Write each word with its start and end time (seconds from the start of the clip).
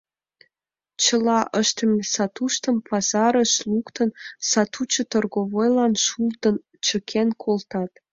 Чыла 1.03 1.39
ыштыме 1.61 2.01
сатуштым, 2.13 2.77
пазарыш 2.87 3.53
луктын, 3.71 4.09
сатучо 4.49 5.03
торговойлан 5.11 5.93
шулдын 6.05 6.55
чыкен 6.85 7.29
колтат. 7.43 7.91